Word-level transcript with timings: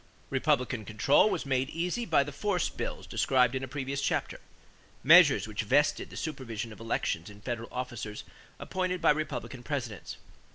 Republican 0.31 0.83
control 0.83 1.29
was 1.29 1.45
made 1.45 1.69
easy 1.69 2.05
by 2.07 2.23
the 2.23 2.31
force 2.31 2.69
bills 2.69 3.05
described 3.05 3.53
in 3.53 3.63
a 3.63 3.67
previous 3.67 4.01
chapter 4.01 4.39
measures 5.03 5.47
which 5.47 5.61
vested 5.61 6.09
the 6.09 6.17
supervision 6.17 6.71
of 6.73 6.79
elections 6.79 7.29
in 7.29 7.39
federal 7.39 7.69
officers 7.71 8.23
appointed 8.57 8.99
by 8.99 9.11
Republican 9.11 9.61
Presidents. 9.61 10.17